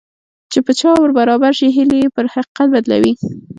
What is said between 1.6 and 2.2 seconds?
هيلې يې